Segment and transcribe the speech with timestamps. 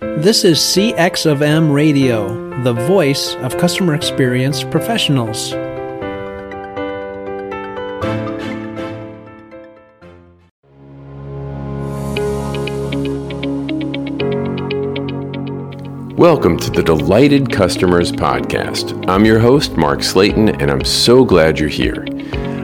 [0.00, 5.52] This is CXFM Radio, the voice of customer experience professionals.
[16.16, 19.04] Welcome to the Delighted Customers Podcast.
[19.08, 22.06] I'm your host, Mark Slayton, and I'm so glad you're here.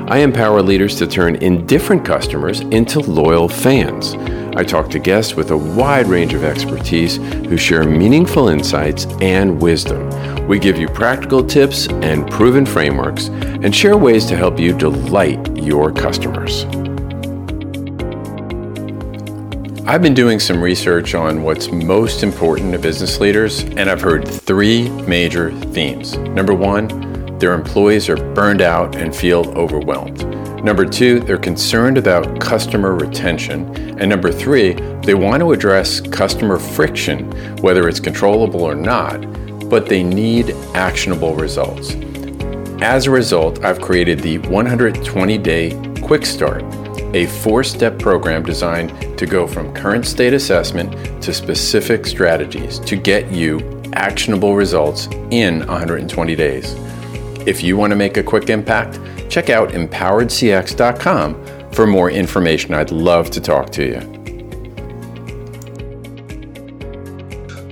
[0.06, 4.14] I empower leaders to turn indifferent customers into loyal fans.
[4.56, 9.60] I talk to guests with a wide range of expertise who share meaningful insights and
[9.60, 10.46] wisdom.
[10.46, 15.56] We give you practical tips and proven frameworks and share ways to help you delight
[15.56, 16.66] your customers.
[19.86, 24.26] I've been doing some research on what's most important to business leaders, and I've heard
[24.26, 26.16] three major themes.
[26.16, 26.88] Number one,
[27.44, 30.24] their employees are burned out and feel overwhelmed.
[30.64, 33.66] Number two, they're concerned about customer retention.
[34.00, 39.18] And number three, they want to address customer friction, whether it's controllable or not,
[39.68, 41.92] but they need actionable results.
[42.80, 46.64] As a result, I've created the 120 day Quick Start,
[47.14, 52.96] a four step program designed to go from current state assessment to specific strategies to
[52.96, 56.74] get you actionable results in 120 days.
[57.46, 58.98] If you want to make a quick impact,
[59.30, 62.72] check out empoweredcx.com for more information.
[62.72, 64.14] I'd love to talk to you.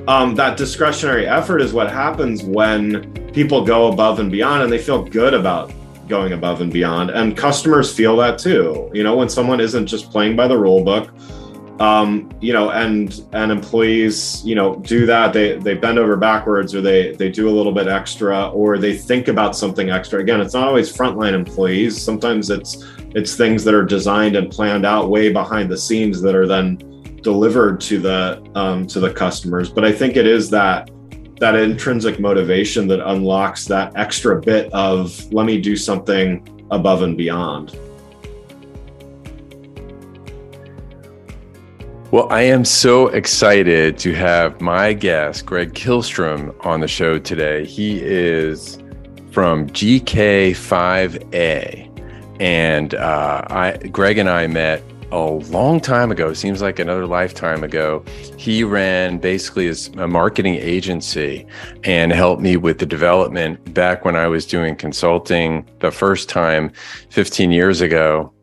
[0.09, 4.79] Um, that discretionary effort is what happens when people go above and beyond and they
[4.79, 5.73] feel good about
[6.09, 7.11] going above and beyond.
[7.11, 8.91] And customers feel that too.
[8.93, 11.11] You know, when someone isn't just playing by the rule book,
[11.81, 15.33] um, you know, and and employees, you know, do that.
[15.33, 18.97] They they bend over backwards, or they they do a little bit extra, or they
[18.97, 20.21] think about something extra.
[20.21, 22.01] Again, it's not always frontline employees.
[22.01, 22.85] Sometimes it's
[23.15, 26.77] it's things that are designed and planned out way behind the scenes that are then
[27.23, 29.71] delivered to the um, to the customers.
[29.71, 30.91] But I think it is that
[31.41, 37.17] that intrinsic motivation that unlocks that extra bit of let me do something above and
[37.17, 37.77] beyond.
[42.13, 47.65] Well, I am so excited to have my guest, Greg Kihlstrom, on the show today.
[47.65, 48.79] He is
[49.31, 50.29] from GK5A.
[52.39, 57.65] And uh, I, Greg and I met a long time ago, seems like another lifetime
[57.65, 58.05] ago.
[58.37, 61.47] He ran basically as a marketing agency
[61.83, 66.73] and helped me with the development back when I was doing consulting the first time
[67.09, 68.35] 15 years ago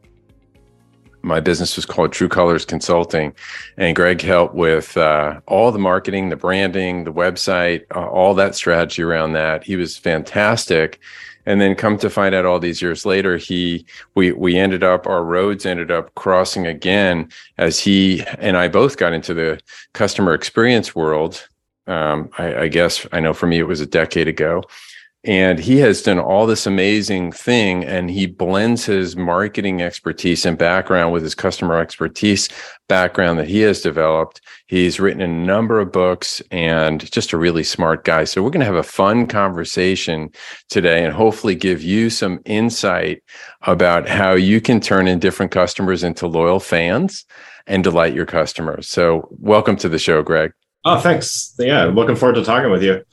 [1.22, 3.34] my business was called True Colors Consulting,
[3.78, 8.56] and Greg helped with uh, all the marketing, the branding, the website, uh, all that
[8.56, 9.64] strategy around that.
[9.64, 11.00] He was fantastic.
[11.46, 15.08] And then come to find out all these years later, he we we ended up
[15.08, 19.60] our roads ended up crossing again as he and I both got into the
[19.94, 21.48] customer experience world.
[21.88, 24.64] Um, I, I guess I know for me it was a decade ago
[25.26, 30.58] and he has done all this amazing thing and he blends his marketing expertise and
[30.58, 32.48] background with his customer expertise
[32.88, 34.40] background that he has developed.
[34.68, 38.24] He's written a number of books and just a really smart guy.
[38.24, 40.30] So we're going to have a fun conversation
[40.70, 43.22] today and hopefully give you some insight
[43.64, 47.26] about how you can turn in different customers into loyal fans
[47.68, 48.88] and delight your customers.
[48.88, 50.54] So welcome to the show greg.
[50.86, 51.56] Oh thanks.
[51.60, 53.04] Yeah looking forward to talking with you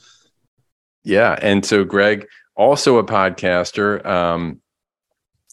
[1.07, 4.05] yeah, and so Greg, also a podcaster.
[4.05, 4.61] Um,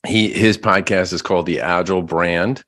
[0.06, 2.64] he his podcast is called the Agile Brand,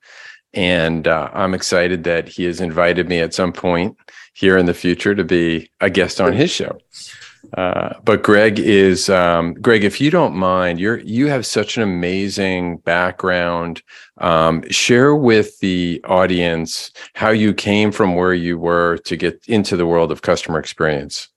[0.54, 3.96] and uh, I'm excited that he has invited me at some point
[4.34, 6.78] here in the future to be a guest on his show.
[7.56, 9.82] Uh, but Greg is um, Greg.
[9.82, 13.82] If you don't mind, you're you have such an amazing background.
[14.18, 19.76] Um, share with the audience how you came from where you were to get into
[19.76, 21.28] the world of customer experience.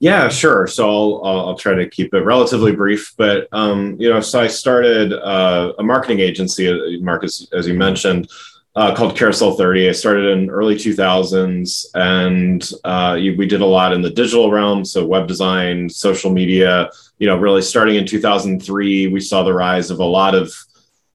[0.00, 0.66] Yeah, sure.
[0.66, 0.88] So
[1.22, 5.12] I'll, I'll try to keep it relatively brief, but um, you know, so I started
[5.12, 8.30] uh, a marketing agency, uh, Marcus, as you mentioned,
[8.76, 9.90] uh, called Carousel 30.
[9.90, 14.86] I started in early 2000s, and uh, we did a lot in the digital realm,
[14.86, 16.90] so web design, social media.
[17.18, 20.50] You know, really starting in 2003, we saw the rise of a lot of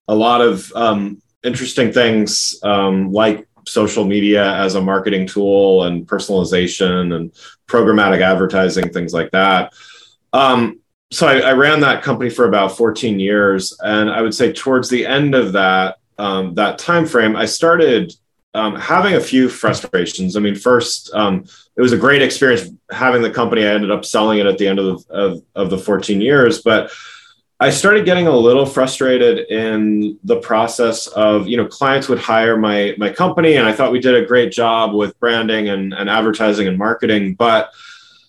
[0.06, 6.06] a lot of um, interesting things um, like social media as a marketing tool and
[6.06, 7.32] personalization and
[7.66, 9.72] programmatic advertising, things like that.
[10.32, 10.80] Um,
[11.10, 14.88] so I, I, ran that company for about 14 years, and I would say towards
[14.88, 18.12] the end of that um, that time frame, I started
[18.54, 20.36] um, having a few frustrations.
[20.36, 21.44] I mean, first, um,
[21.76, 23.64] it was a great experience having the company.
[23.64, 26.90] I ended up selling it at the end of of, of the 14 years, but
[27.58, 32.58] I started getting a little frustrated in the process of, you know, clients would hire
[32.58, 36.10] my my company, and I thought we did a great job with branding and, and
[36.10, 37.72] advertising and marketing, but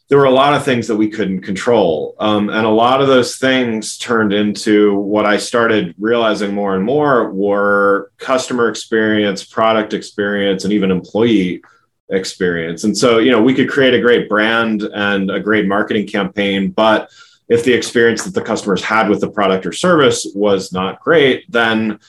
[0.08, 2.16] there were a lot of things that we couldn't control.
[2.20, 6.86] Um, and a lot of those things turned into what I started realizing more and
[6.86, 11.62] more were customer experience, product experience, and even employee
[12.10, 12.86] experience.
[12.86, 16.72] And so, you know, we could create a great brand and a great marketing campaign,
[16.72, 17.12] but
[17.50, 21.50] if the experience that the customers had with the product or service was not great,
[21.50, 22.00] then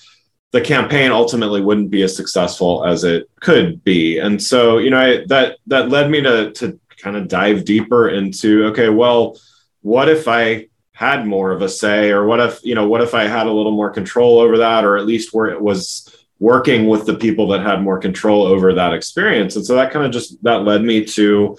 [0.50, 4.18] the campaign ultimately wouldn't be as successful as it could be.
[4.18, 8.08] And so, you know, I, that that led me to to kind of dive deeper
[8.08, 9.38] into okay, well,
[9.82, 13.14] what if I had more of a say, or what if you know, what if
[13.14, 16.86] I had a little more control over that, or at least where it was working
[16.86, 19.56] with the people that had more control over that experience.
[19.56, 21.58] And so that kind of just that led me to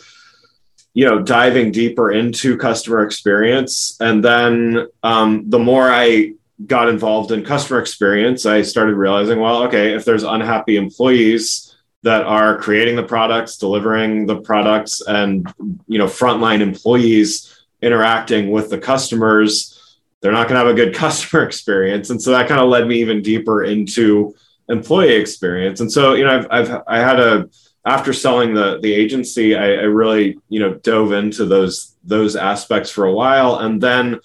[0.99, 6.33] you know diving deeper into customer experience and then um, the more i
[6.65, 11.69] got involved in customer experience i started realizing well okay if there's unhappy employees
[12.03, 15.51] that are creating the products, delivering the products, and
[15.87, 20.95] you know, frontline employees interacting with the customers, they're not going to have a good
[21.05, 22.09] customer experience.
[22.09, 24.35] And so that kind of led me even deeper into
[24.69, 25.81] employee experience.
[25.81, 27.49] And so, you know, I've, I've I had a
[27.85, 32.89] after selling the the agency, I, I really you know dove into those those aspects
[32.89, 34.19] for a while, and then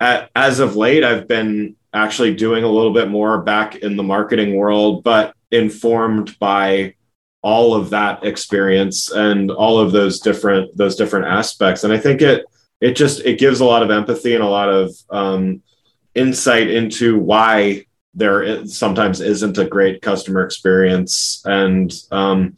[0.00, 4.02] at, as of late, I've been actually doing a little bit more back in the
[4.02, 6.94] marketing world, but informed by
[7.42, 11.84] all of that experience and all of those different those different aspects.
[11.84, 12.44] And i think it
[12.80, 15.62] it just it gives a lot of empathy and a lot of um,
[16.14, 22.56] insight into why there is, sometimes isn't a great customer experience and um,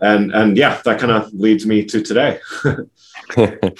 [0.00, 2.38] and and yeah that kind of leads me to today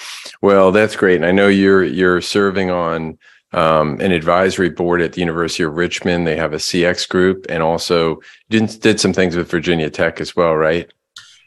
[0.42, 3.18] well that's great and i know you're you're serving on
[3.52, 6.26] um, an advisory board at the University of Richmond.
[6.26, 10.34] They have a CX group and also did, did some things with Virginia Tech as
[10.34, 10.90] well, right?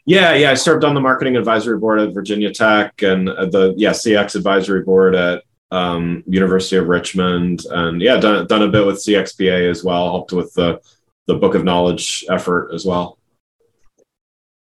[0.04, 0.52] Yeah, yeah.
[0.52, 4.82] I served on the marketing advisory board at Virginia Tech and the yeah CX advisory
[4.82, 9.82] board at um, University of Richmond, and yeah, done done a bit with CXPA as
[9.82, 10.10] well.
[10.10, 10.80] Helped with the
[11.26, 13.18] the Book of Knowledge effort as well.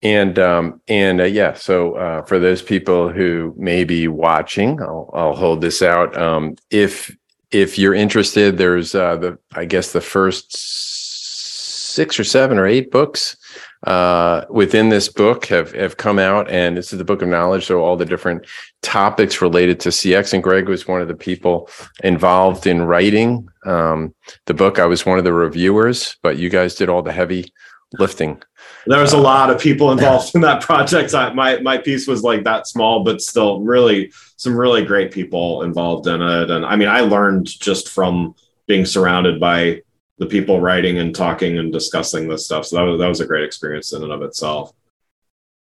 [0.02, 5.10] And um, and uh, yeah, so uh, for those people who may be watching, I'll,
[5.12, 6.16] I'll hold this out.
[6.16, 7.14] Um, if
[7.52, 12.90] if you're interested, there's uh, the I guess the first six or seven or eight
[12.90, 13.36] books
[13.84, 17.66] uh, within this book have have come out, and this is the book of knowledge.
[17.66, 18.46] So all the different
[18.82, 20.32] topics related to CX.
[20.32, 21.68] And Greg was one of the people
[22.04, 24.14] involved in writing um,
[24.46, 24.78] the book.
[24.78, 27.52] I was one of the reviewers, but you guys did all the heavy
[27.98, 28.42] lifting.
[28.86, 31.14] There was a lot of people involved in that project.
[31.14, 35.62] I, my my piece was like that small, but still really some really great people
[35.62, 36.50] involved in it.
[36.50, 38.34] And I mean, I learned just from
[38.66, 39.82] being surrounded by
[40.18, 42.66] the people writing and talking and discussing this stuff.
[42.66, 44.72] So that was that was a great experience in and of itself.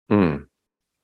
[0.08, 0.36] Hmm.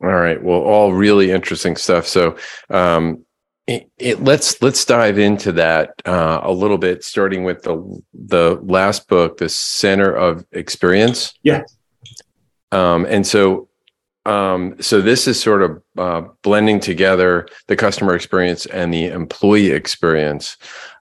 [0.02, 0.42] All right.
[0.42, 2.06] Well, all really interesting stuff.
[2.06, 2.36] So,
[2.68, 3.24] um,
[3.66, 8.60] it, it, let's let's dive into that uh, a little bit, starting with the the
[8.62, 11.34] last book, the Center of Experience.
[11.42, 11.62] Yeah.
[12.70, 13.68] Um, and so,
[14.26, 19.70] um, so this is sort of uh, blending together the customer experience and the employee
[19.70, 20.56] experience,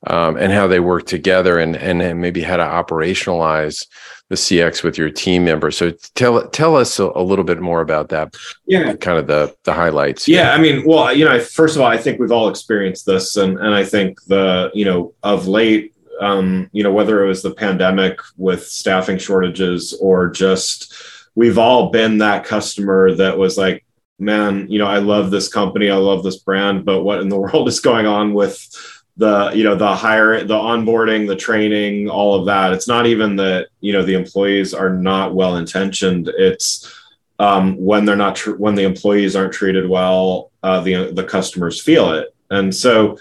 [0.07, 3.87] um, and how they work together, and and maybe how to operationalize
[4.29, 5.75] the CX with your team members.
[5.75, 8.35] So tell tell us a, a, little bit more about that.
[8.67, 10.27] Yeah, kind of the the highlights.
[10.27, 13.37] Yeah, I mean, well, you know, first of all, I think we've all experienced this,
[13.37, 17.41] and and I think the you know of late, um, you know, whether it was
[17.41, 20.93] the pandemic with staffing shortages or just
[21.35, 23.85] we've all been that customer that was like,
[24.17, 27.37] man, you know, I love this company, I love this brand, but what in the
[27.39, 28.67] world is going on with
[29.17, 32.73] the you know the hire the onboarding the training all of that?
[32.73, 36.93] It's not even that you know the employees are not well intentioned it's
[37.37, 41.81] um, when they're not tr- when the employees aren't treated well uh, the the customers
[41.81, 42.33] feel it.
[42.49, 43.17] And so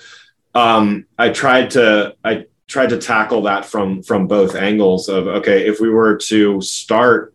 [0.54, 5.66] um, i tried to i tried to tackle that from from both angles of okay
[5.66, 7.33] if we were to start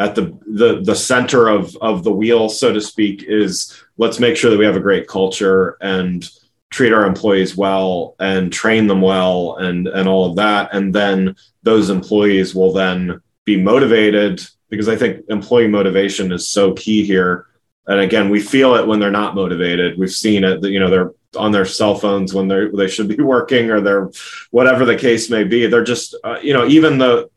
[0.00, 4.36] at the the the center of of the wheel so to speak is let's make
[4.36, 6.28] sure that we have a great culture and
[6.70, 11.36] treat our employees well and train them well and and all of that and then
[11.62, 17.46] those employees will then be motivated because I think employee motivation is so key here.
[17.86, 19.98] And again, we feel it when they're not motivated.
[19.98, 20.62] We've seen it.
[20.64, 24.10] You know, they're on their cell phones when they they should be working, or they're
[24.50, 25.66] whatever the case may be.
[25.66, 27.28] They're just, uh, you know, even the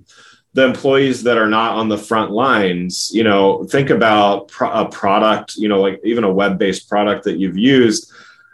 [0.53, 3.11] the employees that are not on the front lines.
[3.13, 5.55] You know, think about pro- a product.
[5.55, 8.11] You know, like even a web based product that you've used.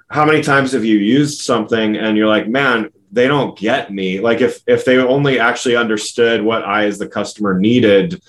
[0.10, 4.20] How many times have you used something and you're like, man, they don't get me
[4.20, 8.22] like if if they only actually understood what i as the customer needed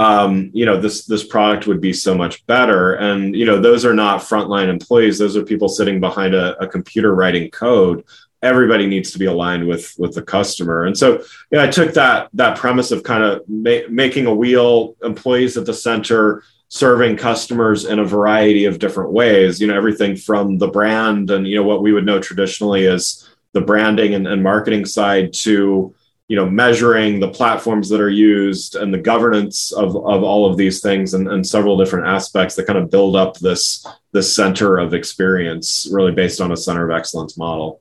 [0.00, 3.84] um, you know this this product would be so much better and you know those
[3.84, 8.04] are not frontline employees those are people sitting behind a, a computer writing code
[8.42, 10.84] everybody needs to be aligned with with the customer.
[10.84, 14.96] And so yeah i took that that premise of kind of ma- making a wheel
[15.02, 20.16] employees at the center serving customers in a variety of different ways you know everything
[20.16, 24.26] from the brand and you know what we would know traditionally as the branding and,
[24.26, 25.94] and marketing side to
[26.28, 30.58] you know measuring the platforms that are used and the governance of, of all of
[30.58, 34.76] these things and, and several different aspects that kind of build up this this center
[34.76, 37.80] of experience really based on a center of excellence model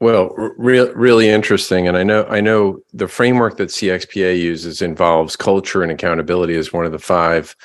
[0.00, 5.36] well re- really interesting and i know i know the framework that cxpa uses involves
[5.36, 7.56] culture and accountability as one of the five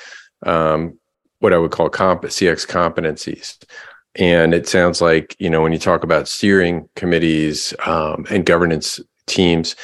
[0.46, 0.98] um,
[1.40, 3.58] what i would call comp- cx competencies
[4.16, 9.00] and it sounds like, you know, when you talk about steering committees um, and governance
[9.26, 9.74] teams,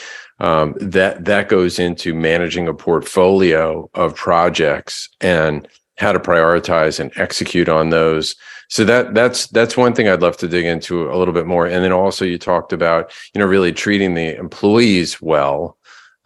[0.41, 7.11] um, that that goes into managing a portfolio of projects and how to prioritize and
[7.17, 8.37] execute on those.
[8.69, 11.67] So that that's that's one thing I'd love to dig into a little bit more.
[11.67, 15.79] And then also you talked about, you know, really treating the employees well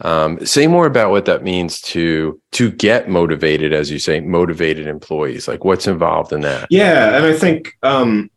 [0.03, 4.87] um, say more about what that means to to get motivated, as you say, motivated
[4.87, 5.47] employees.
[5.47, 6.67] Like what's involved in that?
[6.71, 8.31] Yeah, and I think um,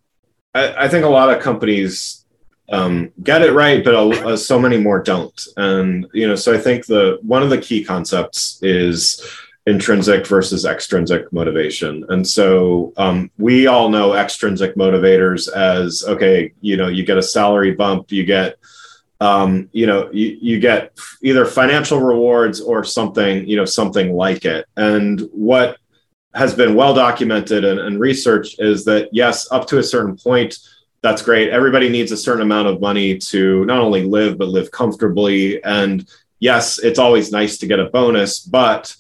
[0.54, 2.24] I, I think a lot of companies
[2.72, 5.42] um, get it right, but uh, so many more don't.
[5.58, 9.28] And you know, so I think the one of the key concepts is
[9.68, 12.06] intrinsic versus extrinsic motivation.
[12.10, 17.24] And so um, we all know extrinsic motivators as okay, you know, you get a
[17.24, 18.58] salary bump, you get
[19.22, 24.44] um, you know, you, you get either financial rewards or something, you know, something like
[24.46, 24.66] it.
[24.76, 25.78] And what
[26.34, 30.58] has been well documented and, and research is that yes, up to a certain point,
[31.02, 31.50] that's great.
[31.50, 35.64] Everybody needs a certain amount of money to not only live but live comfortably.
[35.64, 36.08] And
[36.40, 38.94] yes, it's always nice to get a bonus, but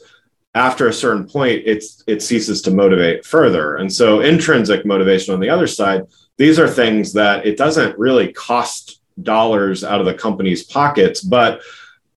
[0.56, 3.76] after a certain point, it's it ceases to motivate further.
[3.76, 6.04] And so intrinsic motivation on the other side,
[6.38, 11.62] these are things that it doesn't really cost dollars out of the company's pockets, but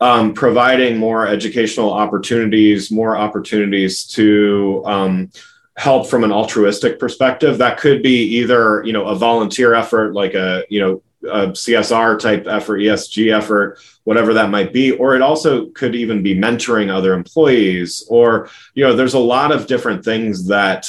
[0.01, 5.31] um, providing more educational opportunities, more opportunities to um,
[5.77, 7.59] help from an altruistic perspective.
[7.59, 12.19] That could be either you know a volunteer effort, like a you know a CSR
[12.19, 16.91] type effort, ESG effort, whatever that might be, or it also could even be mentoring
[16.91, 20.89] other employees, or you know, there's a lot of different things that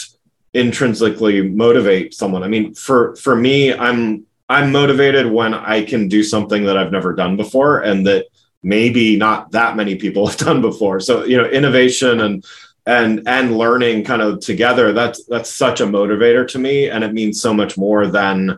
[0.54, 2.44] intrinsically motivate someone.
[2.44, 6.92] I mean, for for me, I'm I'm motivated when I can do something that I've
[6.92, 8.26] never done before and that
[8.64, 11.00] maybe not that many people have done before.
[11.00, 12.46] So, you know, innovation and
[12.86, 17.14] and and learning kind of together that's that's such a motivator to me and it
[17.14, 18.58] means so much more than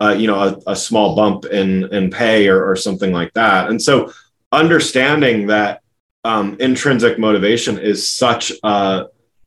[0.00, 3.68] uh, you know a, a, small bump in in pay or, or something like that
[3.68, 4.12] and so
[4.52, 5.82] understanding that
[6.24, 9.06] um, intrinsic motivation is such a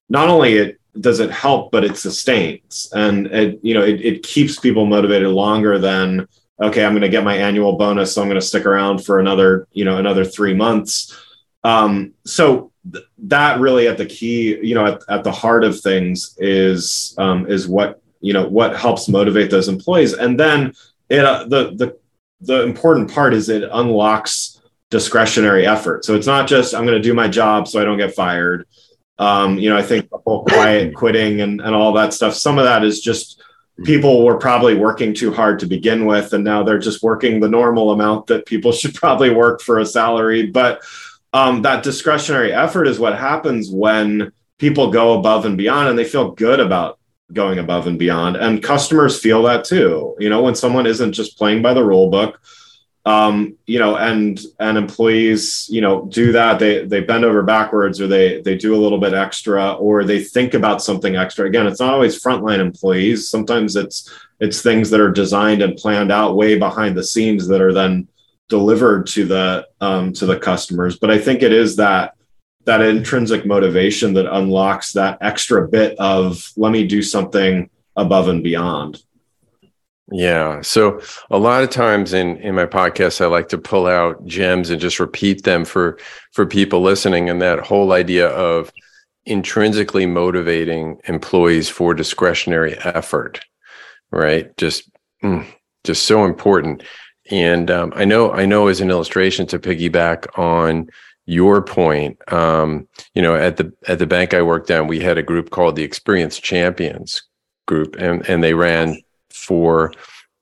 [0.10, 4.24] not only it does it help, but it sustains and it, you know, it, it
[4.24, 6.28] keeps people motivated longer than,
[6.62, 8.14] okay, I'm going to get my annual bonus.
[8.14, 11.20] So I'm going to stick around for another, you know, another three months.
[11.64, 15.80] Um, so th- that really at the key, you know, at, at the heart of
[15.80, 20.14] things is, um, is what, you know, what helps motivate those employees.
[20.14, 20.74] And then
[21.10, 21.98] it, uh, the, the,
[22.42, 26.06] the important part is it unlocks discretionary effort.
[26.06, 28.68] So it's not just, I'm going to do my job so I don't get fired
[29.20, 32.58] um, you know, I think the whole quiet quitting and, and all that stuff, some
[32.58, 33.42] of that is just
[33.84, 36.34] people were probably working too hard to begin with.
[36.34, 39.86] And now they're just working the normal amount that people should probably work for a
[39.86, 40.48] salary.
[40.48, 40.82] But
[41.32, 46.04] um, that discretionary effort is what happens when people go above and beyond and they
[46.04, 47.00] feel good about
[47.32, 48.36] going above and beyond.
[48.36, 50.16] And customers feel that too.
[50.20, 52.40] You know, when someone isn't just playing by the rule book,
[53.06, 56.60] um, you know, and and employees, you know, do that.
[56.60, 60.24] They they bend over backwards, or they they do a little bit extra, or they
[60.24, 61.46] think about something extra.
[61.46, 63.30] Again, it's not always frontline employees.
[63.30, 67.62] Sometimes it's it's things that are designed and planned out way behind the scenes that
[67.62, 68.08] are then
[68.48, 70.98] delivered to the um, to the customers.
[70.98, 72.16] But I think it is that
[72.66, 78.44] that intrinsic motivation that unlocks that extra bit of let me do something above and
[78.44, 79.02] beyond.
[80.12, 80.62] Yeah.
[80.62, 81.02] So
[81.32, 84.80] a lot of times in in my podcast I like to pull out gems and
[84.80, 85.98] just repeat them for
[86.32, 88.72] for people listening and that whole idea of
[89.26, 93.40] intrinsically motivating employees for discretionary effort,
[94.12, 94.56] right?
[94.58, 94.90] Just
[95.24, 95.46] mm,
[95.84, 96.84] just so important.
[97.32, 100.90] And um, I know I know as an illustration to piggyback on
[101.26, 105.18] your point, um, you know, at the at the bank I worked at, we had
[105.18, 107.24] a group called the Experience Champions
[107.68, 109.94] group, and and they ran for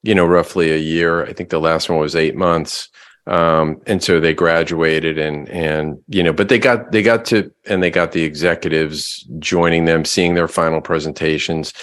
[0.03, 1.25] you know roughly a year.
[1.25, 2.89] I think the last one was eight months,
[3.27, 7.51] um, and so they graduated and and you know, but they got they got to
[7.67, 11.73] and they got the executives joining them, seeing their final presentations,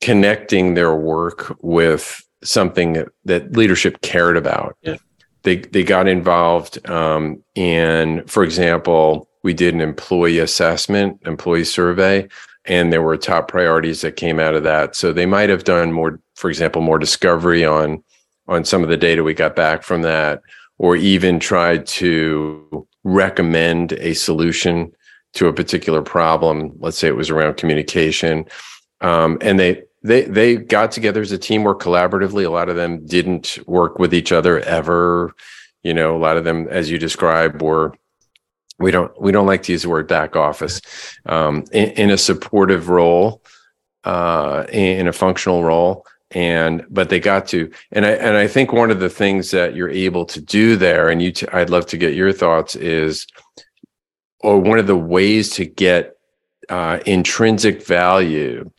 [0.00, 4.78] connecting their work with something that, leadership cared about.
[4.80, 4.96] Yeah
[5.42, 12.28] they they got involved um, in, for example, we did an employee assessment, employee survey,
[12.66, 14.94] and there were top priorities that came out of that.
[14.94, 18.02] So they might have done more, for example, more discovery on
[18.48, 20.42] on some of the data we got back from that,
[20.78, 24.92] or even tried to recommend a solution
[25.32, 26.72] to a particular problem.
[26.78, 28.44] Let's say it was around communication,
[29.00, 32.44] um, and they they they got together as a team, worked collaboratively.
[32.44, 35.34] A lot of them didn't work with each other ever.
[35.82, 37.94] You know, a lot of them, as you described, were
[38.78, 40.80] we don't we don't like to use the word back office
[41.26, 43.42] um, in, in, a supportive role,
[44.04, 48.72] uh, in a functional role, and but they got to and I and I think
[48.72, 51.98] one of the things that you're able to do there, and you I'd love to
[51.98, 53.26] get your thoughts is,
[54.40, 56.16] or one of the ways to get
[56.70, 58.70] uh, intrinsic value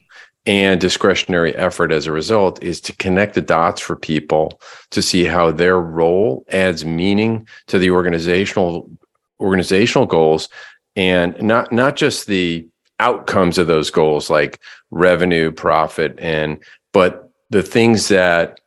[0.46, 5.24] and discretionary effort as a result is to connect the dots for people to see
[5.26, 8.90] how their role adds meaning to the organizational
[9.40, 10.50] organizational goals
[10.96, 12.68] and not not just the
[13.00, 14.60] outcomes of those goals like
[14.92, 18.60] revenue profit and but the things that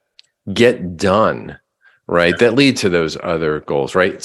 [0.53, 1.59] get done
[2.07, 4.23] right that lead to those other goals right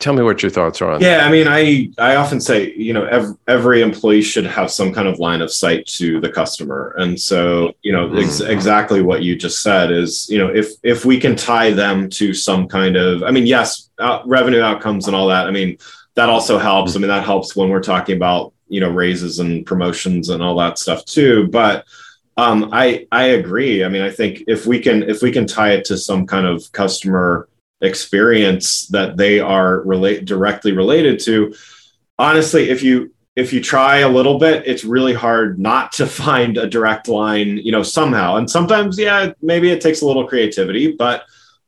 [0.00, 1.26] tell me what your thoughts are on yeah that.
[1.26, 5.06] i mean i i often say you know every, every, employee should have some kind
[5.06, 8.50] of line of sight to the customer and so you know mm-hmm.
[8.50, 12.34] exactly what you just said is you know if if we can tie them to
[12.34, 15.76] some kind of i mean yes uh, revenue outcomes and all that i mean
[16.14, 19.66] that also helps i mean that helps when we're talking about you know raises and
[19.66, 21.84] promotions and all that stuff too but
[22.36, 23.84] um, I I agree.
[23.84, 26.46] I mean, I think if we can if we can tie it to some kind
[26.46, 27.48] of customer
[27.80, 31.54] experience that they are relate directly related to
[32.18, 36.58] honestly if you if you try a little bit it's really hard not to find
[36.58, 38.36] a direct line you know somehow.
[38.36, 41.24] And sometimes yeah maybe it takes a little creativity but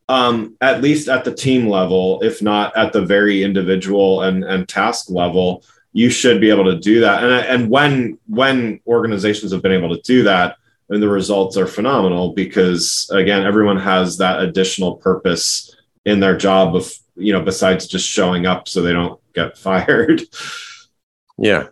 [0.08, 4.68] um, at least at the team level if not at the very individual and and
[4.68, 7.22] task level you should be able to do that.
[7.22, 10.56] And and when when organizations have been able to do that
[10.88, 16.74] and the results are phenomenal because again everyone has that additional purpose in their job
[16.74, 20.22] of you know besides just showing up so they don't get fired.
[21.38, 21.68] Yeah.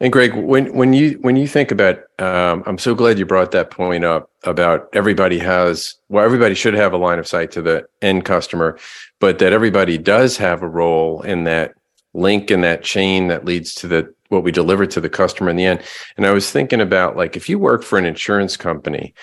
[0.00, 3.50] And greg when when you when you think about um, i'm so glad you brought
[3.52, 7.62] that point up about everybody has well everybody should have a line of sight to
[7.62, 8.78] the end customer
[9.18, 11.74] but that everybody does have a role in that
[12.12, 15.56] link in that chain that leads to the what we deliver to the customer in
[15.56, 15.82] the end.
[16.16, 19.14] And i was thinking about like if you work for an insurance company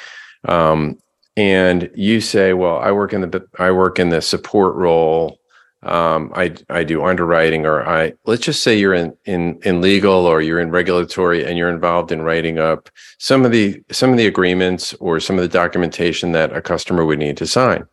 [0.45, 0.97] um,
[1.41, 5.39] and you say, "Well, I work in the I work in the support role.
[5.83, 10.27] Um, I I do underwriting, or I let's just say you're in in in legal
[10.27, 14.17] or you're in regulatory, and you're involved in writing up some of the some of
[14.17, 17.85] the agreements or some of the documentation that a customer would need to sign.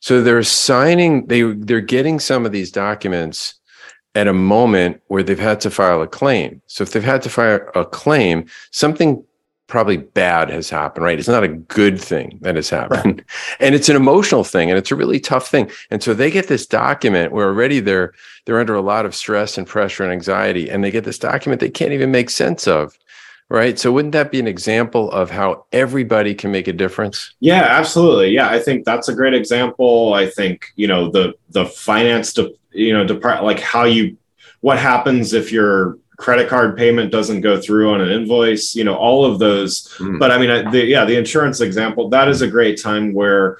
[0.00, 3.54] So they're signing they they're getting some of these documents."
[4.16, 6.62] At a moment where they've had to file a claim.
[6.68, 9.24] So if they've had to file a claim, something
[9.66, 11.18] probably bad has happened, right?
[11.18, 13.18] It's not a good thing that has happened.
[13.18, 13.56] Right.
[13.60, 15.70] And it's an emotional thing and it's a really tough thing.
[15.90, 18.12] And so they get this document where already they're
[18.44, 21.60] they're under a lot of stress and pressure and anxiety and they get this document
[21.60, 22.98] they can't even make sense of.
[23.50, 23.78] Right.
[23.78, 27.34] So wouldn't that be an example of how everybody can make a difference?
[27.40, 28.30] Yeah, absolutely.
[28.30, 30.14] Yeah, I think that's a great example.
[30.14, 34.16] I think, you know, the the finance de- you know, depart like how you
[34.60, 38.94] what happens if you're credit card payment doesn't go through on an invoice you know
[38.94, 40.18] all of those mm.
[40.18, 43.58] but i mean the, yeah the insurance example that is a great time where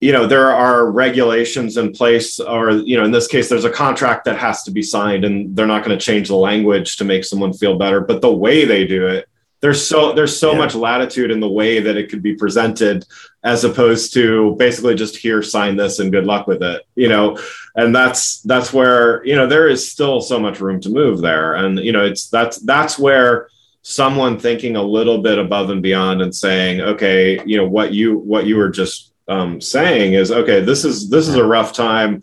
[0.00, 3.70] you know there are regulations in place or you know in this case there's a
[3.70, 7.04] contract that has to be signed and they're not going to change the language to
[7.04, 9.28] make someone feel better but the way they do it
[9.62, 10.58] there's so there's so yeah.
[10.58, 13.06] much latitude in the way that it could be presented
[13.42, 17.38] as opposed to basically just here sign this and good luck with it you know
[17.76, 21.54] and that's that's where you know there is still so much room to move there
[21.54, 23.48] and you know it's that's that's where
[23.82, 28.18] someone thinking a little bit above and beyond and saying, okay, you know, what you
[28.18, 32.22] what you were just um, saying is, okay, this is this is a rough time.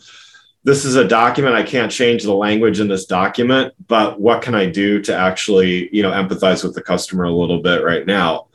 [0.64, 1.56] This is a document.
[1.56, 5.94] I can't change the language in this document, but what can I do to actually,
[5.96, 8.48] you know, empathize with the customer a little bit right now?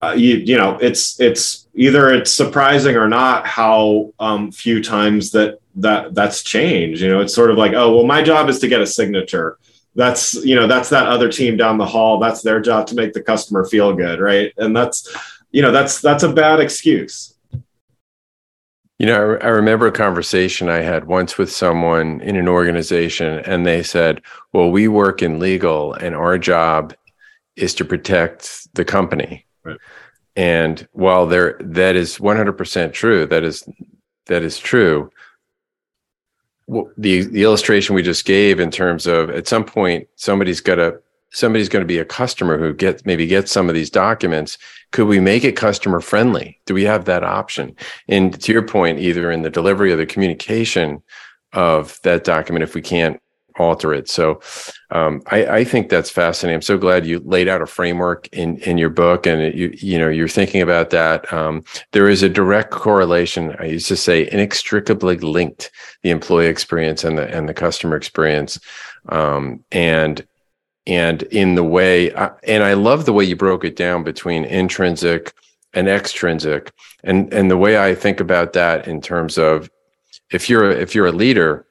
[0.00, 5.30] Uh, you, you know, it's it's either it's surprising or not how um, few times
[5.32, 7.00] that that that's changed.
[7.00, 9.58] You know, it's sort of like, oh, well, my job is to get a signature
[9.94, 13.12] that's you know that's that other team down the hall that's their job to make
[13.12, 15.14] the customer feel good right and that's
[15.52, 17.33] you know that's that's a bad excuse
[19.04, 23.40] you know I, I, remember a conversation i had once with someone in an organization
[23.40, 24.22] and they said
[24.54, 26.94] well we work in legal and our job
[27.54, 29.76] is to protect the company right.
[30.36, 33.68] and while there that is 100% true that is
[34.24, 35.10] that is true
[36.96, 40.98] the the illustration we just gave in terms of at some point somebody's got to
[41.34, 44.58] somebody's going to be a customer who gets maybe gets some of these documents
[44.92, 47.74] could we make it customer friendly do we have that option
[48.08, 51.02] and to your point either in the delivery or the communication
[51.52, 53.20] of that document if we can't
[53.56, 54.08] alter it.
[54.08, 54.40] So
[54.90, 56.56] um, I, I, think that's fascinating.
[56.56, 59.72] I'm so glad you laid out a framework in in your book, and it, you
[59.74, 61.32] you know you're thinking about that.
[61.32, 63.54] Um, there is a direct correlation.
[63.58, 65.70] I used to say inextricably linked
[66.02, 68.58] the employee experience and the and the customer experience,
[69.08, 70.26] um, and
[70.86, 72.12] and in the way
[72.46, 75.32] and I love the way you broke it down between intrinsic
[75.72, 79.70] and extrinsic, and and the way I think about that in terms of
[80.30, 81.66] if you're a, if you're a leader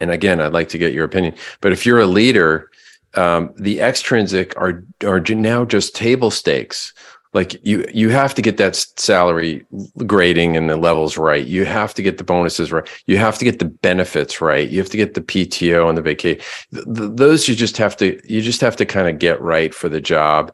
[0.00, 1.34] and again, I'd like to get your opinion.
[1.60, 2.70] But if you're a leader,
[3.14, 6.92] um, the extrinsic are are now just table stakes.
[7.36, 9.62] Like you, you have to get that salary
[10.06, 11.46] grading and the levels right.
[11.46, 12.88] You have to get the bonuses right.
[13.04, 14.66] You have to get the benefits right.
[14.66, 16.42] You have to get the PTO and the vacation.
[16.72, 19.90] Th- those you just have to, you just have to kind of get right for
[19.90, 20.50] the job.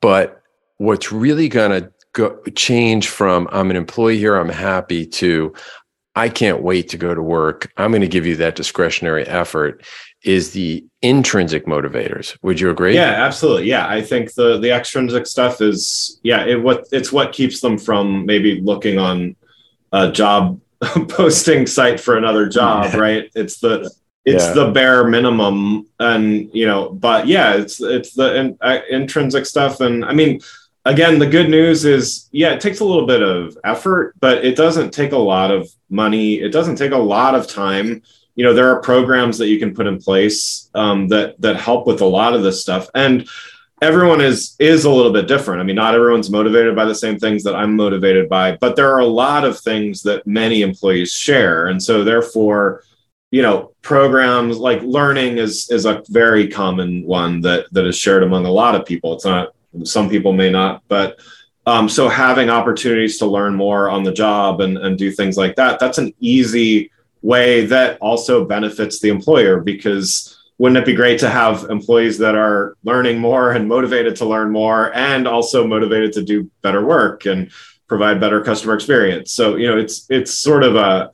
[0.00, 0.40] But
[0.78, 1.82] what's really going
[2.14, 5.52] to change from I'm an employee here, I'm happy to
[6.14, 7.72] I can't wait to go to work.
[7.76, 9.84] I'm going to give you that discretionary effort
[10.24, 12.36] is the intrinsic motivators.
[12.42, 12.94] Would you agree?
[12.94, 13.68] Yeah, absolutely.
[13.68, 17.78] Yeah, I think the the extrinsic stuff is yeah, it what it's what keeps them
[17.78, 19.36] from maybe looking on
[19.92, 20.60] a job
[21.08, 23.30] posting site for another job, right?
[23.34, 23.90] It's the
[24.24, 24.52] it's yeah.
[24.52, 29.80] the bare minimum and you know, but yeah, it's it's the in, uh, intrinsic stuff
[29.80, 30.40] and I mean
[30.84, 34.56] again, the good news is, yeah, it takes a little bit of effort, but it
[34.56, 36.34] doesn't take a lot of money.
[36.40, 38.02] It doesn't take a lot of time.
[38.34, 41.86] You know, there are programs that you can put in place um, that that help
[41.86, 43.28] with a lot of this stuff, and
[43.82, 45.60] everyone is is a little bit different.
[45.60, 48.90] I mean, not everyone's motivated by the same things that I'm motivated by, but there
[48.90, 52.84] are a lot of things that many employees share, and so therefore
[53.30, 58.22] you know programs like learning is is a very common one that that is shared
[58.22, 59.54] among a lot of people it's not
[59.84, 61.18] some people may not, but
[61.66, 65.56] um, so having opportunities to learn more on the job and, and do things like
[65.56, 66.90] that, that's an easy
[67.22, 72.34] way that also benefits the employer because wouldn't it be great to have employees that
[72.34, 77.26] are learning more and motivated to learn more and also motivated to do better work
[77.26, 77.50] and
[77.88, 79.32] provide better customer experience?
[79.32, 81.10] So you know it's it's sort of a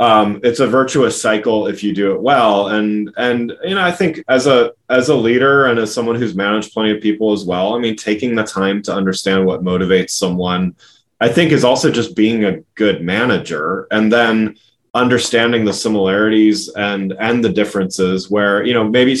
[0.00, 2.68] um, it's a virtuous cycle if you do it well.
[2.68, 6.34] And and you know i think as a as a leader and as someone who's
[6.34, 10.10] managed plenty of people as well i mean taking the time to understand what motivates
[10.10, 10.74] someone
[11.20, 14.56] i think is also just being a good manager and then
[14.94, 19.16] understanding the similarities and and the differences where you know maybe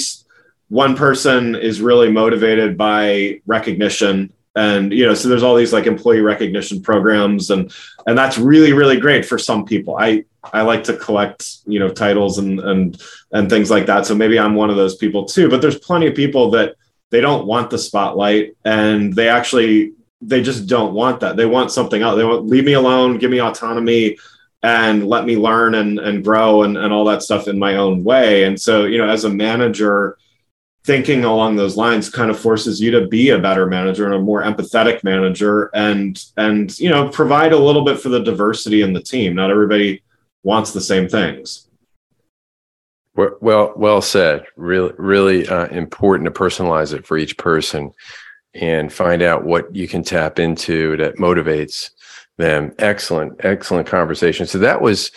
[0.68, 5.86] one person is really motivated by recognition and you know so there's all these like
[5.86, 7.72] employee recognition programs and
[8.06, 9.96] and that's really really great for some people.
[9.98, 14.06] I i like to collect you know titles and and and things like that.
[14.06, 16.76] So maybe i'm one of those people too but there's plenty of people that
[17.10, 21.36] they don't want the spotlight and they actually they just don't want that.
[21.36, 22.16] They want something else.
[22.16, 23.18] They want leave me alone.
[23.18, 24.18] Give me autonomy
[24.62, 28.04] and let me learn and and grow and, and all that stuff in my own
[28.04, 28.44] way.
[28.44, 30.18] And so you know as a manager
[30.84, 34.18] thinking along those lines kind of forces you to be a better manager and a
[34.18, 38.92] more empathetic manager and and you know provide a little bit for the diversity in
[38.92, 39.34] the team.
[39.34, 40.02] Not everybody
[40.42, 41.68] wants the same things
[43.14, 47.90] well well said really really uh, important to personalize it for each person
[48.54, 51.90] and find out what you can tap into that motivates
[52.38, 55.10] them excellent excellent conversation so that was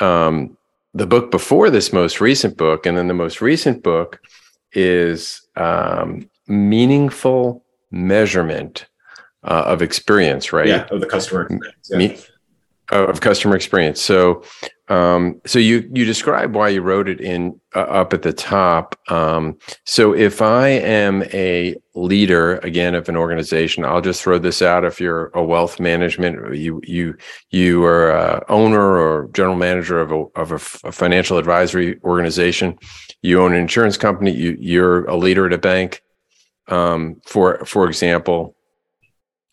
[0.00, 0.56] um,
[0.94, 4.20] the book before this most recent book and then the most recent book
[4.72, 8.86] is um, meaningful measurement
[9.44, 10.66] uh, of experience, right?
[10.66, 11.90] Yeah, of the customer experience.
[11.90, 11.98] Yeah.
[11.98, 12.18] Me-
[12.90, 14.00] of customer experience.
[14.00, 14.42] So,
[14.90, 18.96] Um, so you you describe why you wrote it in uh, up at the top.
[19.10, 24.62] Um, so if I am a leader again of an organization, I'll just throw this
[24.62, 24.84] out.
[24.84, 27.16] If you're a wealth management, you you
[27.50, 30.52] you are a owner or general manager of a of
[30.84, 32.78] a financial advisory organization,
[33.20, 36.00] you own an insurance company, you you're a leader at a bank.
[36.68, 38.56] Um, for for example,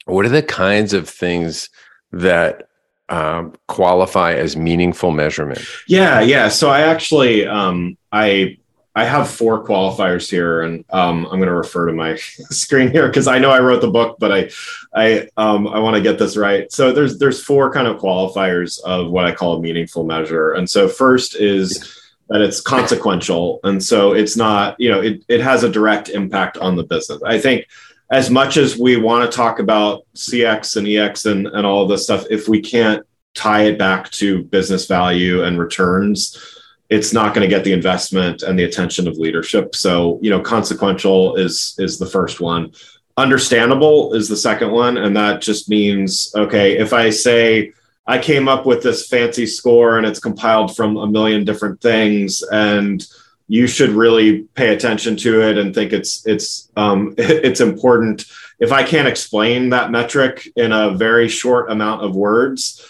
[0.06, 1.69] what are the kinds of things
[2.13, 2.69] that
[3.10, 5.65] um, qualify as meaningful measurement?
[5.88, 6.50] Yeah, yeah.
[6.50, 8.58] So I actually um, I
[8.98, 12.15] I have four qualifiers here, and um, I'm going to refer to my
[12.50, 14.50] screen here because I know I wrote the book, but I
[14.94, 16.72] I um, I want to get this right.
[16.72, 20.70] So there's there's four kind of qualifiers of what I call a meaningful measure, and
[20.70, 25.63] so first is that it's consequential, and so it's not you know it it has
[25.63, 27.22] a direct impact on the business.
[27.24, 27.68] I think
[28.12, 31.89] as much as we want to talk about CX and EX and, and all of
[31.89, 36.56] this stuff, if we can't tie it back to business value and returns,
[36.89, 39.76] it's not going to get the investment and the attention of leadership.
[39.76, 42.72] So, you know, consequential is is the first one.
[43.18, 44.98] Understandable is the second one.
[44.98, 47.74] And that just means, okay, if I say
[48.06, 52.44] I came up with this fancy score and it's compiled from a million different things
[52.52, 53.06] and
[53.48, 58.26] you should really pay attention to it and think it's it's um, it's important.
[58.60, 62.86] If I can't explain that metric in a very short amount of words,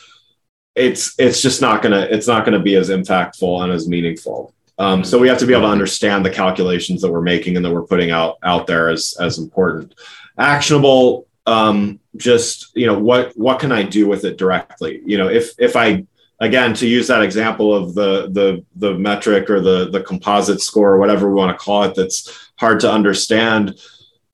[0.76, 4.54] it's it's just not gonna it's not gonna be as impactful and as meaningful.
[4.78, 7.63] Um, so we have to be able to understand the calculations that we're making and
[7.63, 9.96] that we're putting out out there as as important.
[10.38, 15.02] Actionable, um, just you know what what can I do with it directly?
[15.06, 16.06] You know, if if I
[16.39, 20.91] again to use that example of the the the metric or the the composite score
[20.91, 23.80] or whatever we want to call it that's hard to understand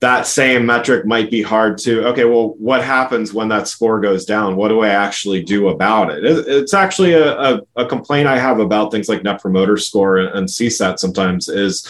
[0.00, 4.24] that same metric might be hard to okay well what happens when that score goes
[4.24, 4.56] down?
[4.56, 6.24] What do i actually do about it?
[6.24, 10.48] It's actually a, a, a complaint i have about things like net promoter score and
[10.48, 11.88] csat sometimes is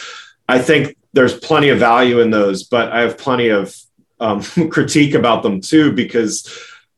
[0.48, 3.74] i think there's plenty of value in those but i have plenty of
[4.20, 6.46] um, critique about them too because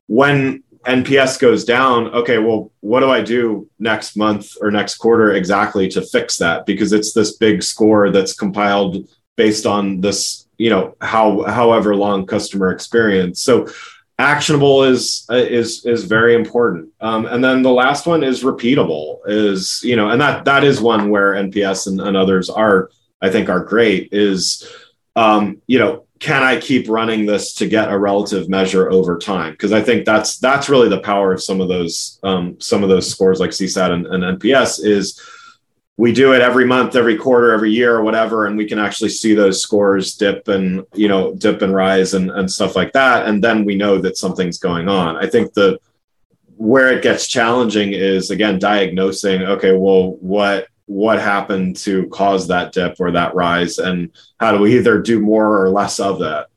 [0.08, 5.32] when NPS goes down, okay, well, what do I do next month or next quarter
[5.32, 6.66] exactly to fix that?
[6.66, 12.26] Because it's this big score that's compiled based on this, you know, how however long
[12.26, 13.42] customer experience.
[13.42, 13.66] So
[14.18, 16.90] actionable is is is very important.
[17.00, 19.18] Um, and then the last one is repeatable.
[19.26, 23.30] Is you know, and that that is one where NPS and, and others are, I
[23.30, 24.08] think, are great.
[24.12, 24.68] Is
[25.16, 29.52] um, you know, can I keep running this to get a relative measure over time?
[29.52, 32.88] Because I think that's that's really the power of some of those um, some of
[32.88, 35.20] those scores like CSAT and, and, NPS is
[35.96, 39.10] we do it every month, every quarter, every year, or whatever, and we can actually
[39.10, 43.26] see those scores dip and you know dip and rise and, and stuff like that,
[43.26, 45.16] and then we know that something's going on.
[45.16, 45.78] I think the
[46.56, 49.42] where it gets challenging is again diagnosing.
[49.42, 54.58] Okay, well, what what happened to cause that dip or that rise and how do
[54.58, 56.48] we either do more or less of that?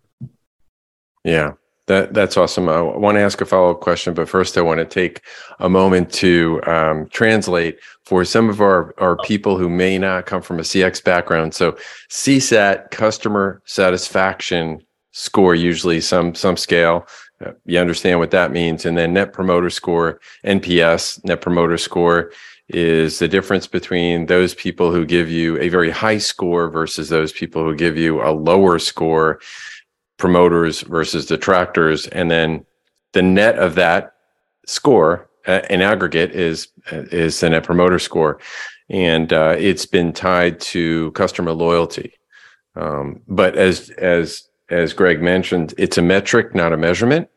[1.24, 1.54] Yeah
[1.88, 2.70] that that's awesome.
[2.70, 5.22] I want to ask a follow-up question but first i want to take
[5.60, 10.42] a moment to um, translate for some of our, our people who may not come
[10.42, 11.54] from a cx background.
[11.54, 11.78] So
[12.10, 17.08] csat customer satisfaction score usually some some scale
[17.46, 18.86] uh, you understand what that means.
[18.86, 22.32] And then net promoter score nps net promoter score
[22.70, 27.32] is the difference between those people who give you a very high score versus those
[27.32, 29.40] people who give you a lower score,
[30.18, 32.08] promoters versus detractors.
[32.08, 32.66] And then
[33.14, 34.16] the net of that
[34.66, 38.40] score uh, in aggregate is, is the net promoter score.
[38.90, 42.14] And uh, it's been tied to customer loyalty.
[42.76, 47.30] Um, but as, as, as Greg mentioned, it's a metric, not a measurement.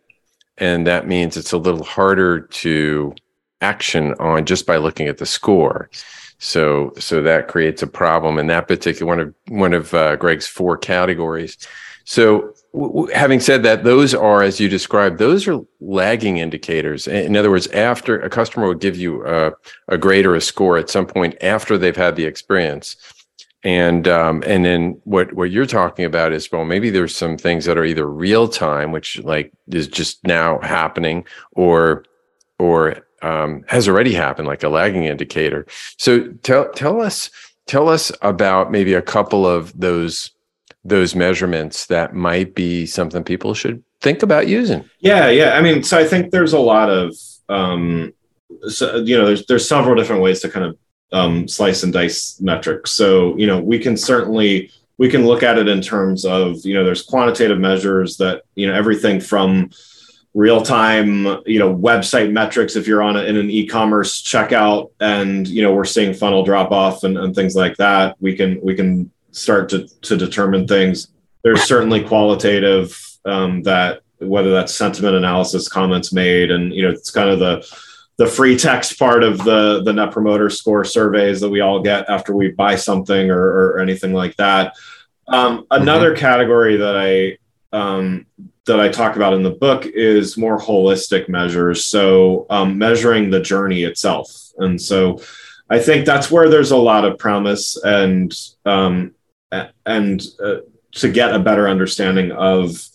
[0.58, 3.14] And that means it's a little harder to
[3.60, 5.90] action on just by looking at the score.
[6.38, 10.46] So so that creates a problem in that particular one of one of uh, Greg's
[10.46, 11.58] four categories.
[12.04, 17.06] So w- w- having said that, those are as you described, those are lagging indicators.
[17.06, 19.52] In other words, after a customer would give you a,
[19.88, 22.96] a grade or a score at some point after they've had the experience.
[23.62, 27.66] And um, and then what what you're talking about is well maybe there's some things
[27.66, 32.04] that are either real time, which like is just now happening, or
[32.58, 35.66] or um, has already happened, like a lagging indicator.
[35.96, 37.30] So tell tell us
[37.66, 40.30] tell us about maybe a couple of those
[40.85, 44.88] those measurements that might be something people should think about using.
[45.00, 45.52] Yeah, yeah.
[45.52, 47.14] I mean, so I think there's a lot of
[47.48, 48.12] um,
[48.68, 50.78] so, you know, there's there's several different ways to kind of
[51.12, 52.92] um, slice and dice metrics.
[52.92, 56.74] So you know, we can certainly we can look at it in terms of you
[56.74, 59.70] know, there's quantitative measures that you know everything from
[60.32, 65.48] real time you know website metrics if you're on a, in an e-commerce checkout and
[65.48, 68.74] you know we're seeing funnel drop off and, and things like that we can we
[68.74, 71.08] can start to to determine things
[71.42, 77.10] there's certainly qualitative um, that whether that's sentiment analysis comments made and you know it's
[77.10, 77.66] kind of the
[78.18, 82.08] the free text part of the the net promoter score surveys that we all get
[82.08, 84.76] after we buy something or, or anything like that
[85.26, 86.20] um, another mm-hmm.
[86.20, 87.36] category that i
[87.72, 88.26] um,
[88.66, 91.85] that I talk about in the book is more holistic measures.
[91.85, 94.52] So um, measuring the journey itself.
[94.59, 95.20] And so
[95.68, 98.33] I think that's where there's a lot of promise and
[98.64, 99.14] um,
[99.87, 100.56] and uh,
[100.92, 102.87] to get a better understanding of.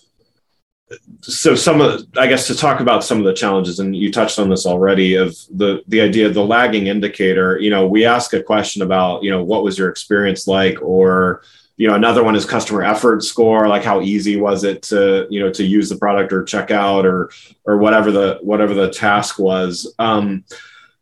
[1.22, 4.38] So some of, I guess, to talk about some of the challenges, and you touched
[4.38, 7.58] on this already, of the the idea of the lagging indicator.
[7.60, 11.42] You know, we ask a question about, you know, what was your experience like, or
[11.78, 15.40] you know another one is customer effort score like how easy was it to you
[15.40, 17.30] know to use the product or check out or
[17.66, 19.94] or whatever the whatever the task was.
[20.00, 20.44] Um,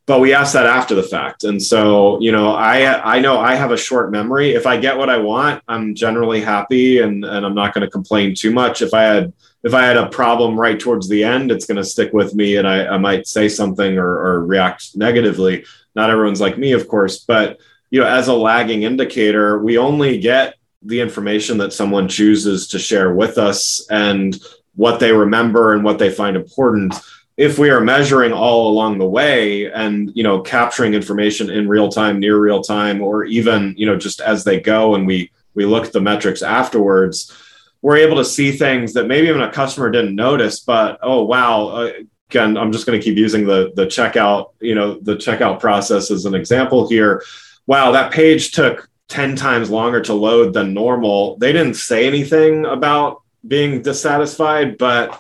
[0.05, 1.45] but we ask that after the fact.
[1.45, 4.51] And so you know i i know i have a short memory.
[4.51, 7.91] If i get what i want i'm generally happy and and i'm not going to
[7.91, 8.81] complain too much.
[8.81, 9.33] If i had
[9.63, 12.57] if i had a problem right towards the end it's going to stick with me
[12.57, 15.65] and i i might say something or, or react negatively.
[15.95, 17.59] Not everyone's like me of course but
[17.91, 22.79] you know as a lagging indicator we only get the information that someone chooses to
[22.79, 24.39] share with us and
[24.75, 26.95] what they remember and what they find important.
[27.37, 31.89] If we are measuring all along the way and you know capturing information in real
[31.89, 35.65] time near real time or even you know just as they go and we we
[35.65, 37.35] look at the metrics afterwards
[37.81, 41.67] we're able to see things that maybe even a customer didn't notice but oh wow
[41.69, 41.91] uh,
[42.29, 46.11] again i'm just going to keep using the the checkout you know the checkout process
[46.11, 47.23] as an example here.
[47.65, 51.37] Wow that page took 10 times longer to load than normal.
[51.37, 55.19] They didn't say anything about being dissatisfied, but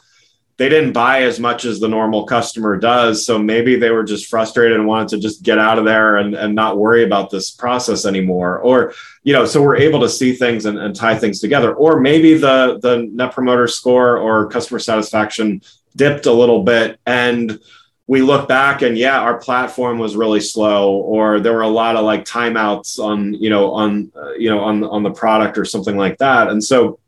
[0.57, 3.25] they didn't buy as much as the normal customer does.
[3.25, 6.35] So maybe they were just frustrated and wanted to just get out of there and,
[6.35, 8.59] and not worry about this process anymore.
[8.59, 8.93] Or,
[9.23, 11.73] you know, so we're able to see things and, and tie things together.
[11.73, 15.61] Or maybe the the net promoter score or customer satisfaction
[15.95, 17.59] dipped a little bit and
[18.07, 21.95] we look back and yeah our platform was really slow or there were a lot
[21.95, 25.65] of like timeouts on you know on uh, you know on on the product or
[25.65, 26.49] something like that.
[26.49, 26.99] And so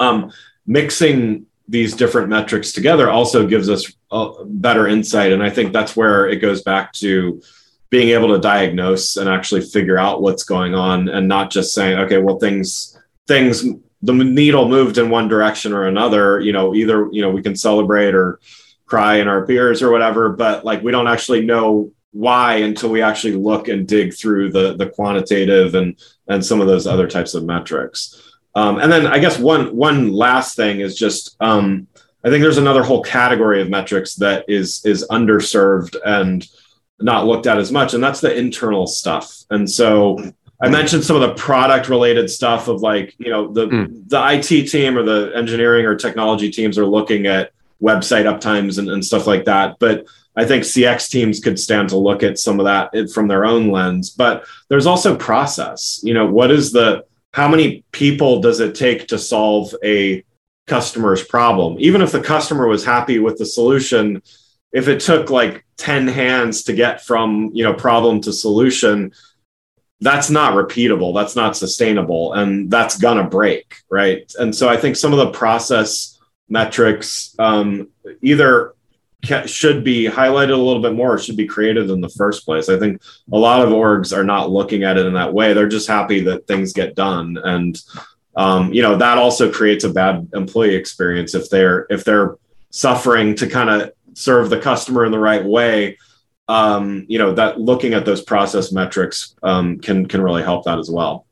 [0.00, 0.32] um,
[0.66, 5.32] mixing these different metrics together also gives us a better insight.
[5.32, 7.42] And i think that's where it goes back to
[7.90, 11.96] being able to diagnose and actually figure out what's going on and not just saying
[11.98, 13.64] okay well things things
[14.02, 17.54] the needle moved in one direction or another you know either you know we can
[17.54, 18.40] celebrate or
[18.86, 23.02] cry in our beers or whatever, but like we don't actually know why until we
[23.02, 27.34] actually look and dig through the the quantitative and and some of those other types
[27.34, 28.20] of metrics.
[28.54, 31.88] Um, and then I guess one one last thing is just um,
[32.24, 36.46] I think there's another whole category of metrics that is is underserved and
[37.00, 39.44] not looked at as much, and that's the internal stuff.
[39.50, 43.66] And so I mentioned some of the product related stuff of like you know the
[43.66, 44.08] mm.
[44.08, 47.50] the IT team or the engineering or technology teams are looking at
[47.82, 49.76] website uptimes and, and stuff like that.
[49.78, 50.06] But
[50.36, 53.70] I think CX teams could stand to look at some of that from their own
[53.70, 54.10] lens.
[54.10, 56.00] But there's also process.
[56.02, 60.24] You know, what is the how many people does it take to solve a
[60.66, 61.76] customer's problem?
[61.80, 64.22] Even if the customer was happy with the solution,
[64.72, 69.12] if it took like 10 hands to get from, you know, problem to solution,
[70.00, 74.30] that's not repeatable, that's not sustainable, and that's gonna break, right?
[74.38, 76.13] And so I think some of the process
[76.54, 77.88] metrics um,
[78.22, 78.74] either
[79.46, 82.68] should be highlighted a little bit more or should be created in the first place.
[82.68, 85.52] I think a lot of orgs are not looking at it in that way.
[85.52, 87.38] They're just happy that things get done.
[87.42, 87.76] And
[88.36, 92.36] um, you know, that also creates a bad employee experience if they're if they're
[92.70, 95.98] suffering to kind of serve the customer in the right way.
[96.46, 100.78] Um, you know, that looking at those process metrics um, can can really help that
[100.78, 101.26] as well.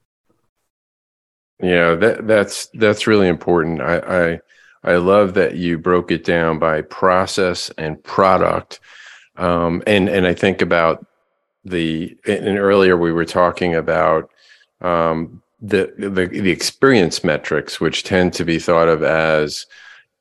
[1.61, 3.81] Yeah, that that's that's really important.
[3.81, 4.41] I, I
[4.85, 8.81] I love that you broke it down by process and product.
[9.37, 11.07] Um, and and I think about
[11.65, 14.31] the and earlier we were talking about
[14.81, 19.67] um, the, the the experience metrics, which tend to be thought of as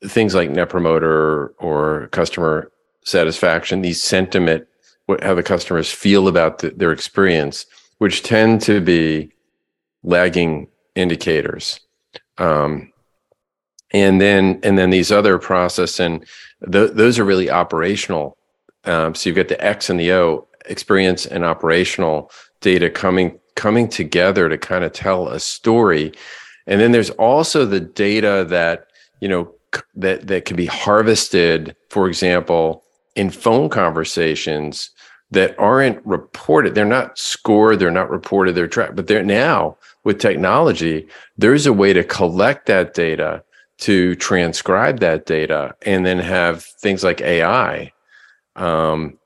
[0.06, 2.72] things like net promoter or customer
[3.04, 3.82] satisfaction.
[3.82, 4.68] These sentiment,
[5.08, 7.66] what how the customers feel about the, their experience,
[7.98, 9.32] which tend to be
[10.04, 11.80] lagging indicators.
[12.38, 12.91] Um,
[13.94, 16.26] and then and then these other process and
[16.72, 18.38] th- those are really operational
[18.86, 22.32] um, so you've got the x and the o experience and operational
[22.62, 26.12] data coming coming together to kind of tell a story
[26.68, 28.88] and then there's also the data that
[29.20, 29.54] you know
[29.96, 32.84] that that can be harvested, for example,
[33.16, 34.92] in phone conversations
[35.32, 36.76] that aren't reported.
[36.76, 41.74] They're not scored, they're not reported, they're tracked, but they're now with technology, there's a
[41.74, 43.44] way to collect that data,
[43.82, 47.92] to transcribe that data, and then have things like AI.
[48.56, 49.18] Um,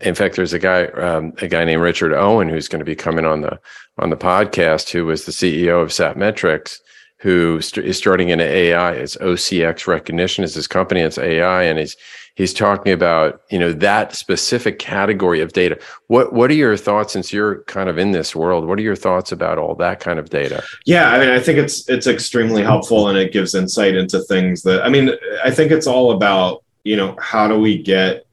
[0.00, 2.96] in fact, there's a guy, um, a guy named Richard Owen, who's going to be
[2.96, 3.58] coming on the
[3.98, 6.78] on the podcast, who was the CEO of Satmetrix,
[7.18, 8.92] who st- is starting an AI.
[8.92, 11.00] It's OCX Recognition is his company.
[11.00, 11.96] It's AI, and he's
[12.36, 15.78] he's talking about you know that specific category of data.
[16.06, 18.66] What what are your thoughts since you're kind of in this world?
[18.68, 20.62] What are your thoughts about all that kind of data?
[20.84, 24.62] Yeah, I mean, I think it's it's extremely helpful, and it gives insight into things
[24.62, 25.10] that I mean,
[25.44, 28.26] I think it's all about you know how do we get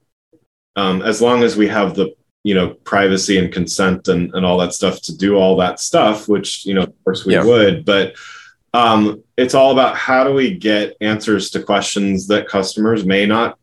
[0.76, 4.58] um, as long as we have the you know privacy and consent and, and all
[4.58, 7.44] that stuff to do all that stuff which you know of course we yeah.
[7.44, 8.14] would but
[8.76, 13.58] um, it's all about how do we get answers to questions that customers may not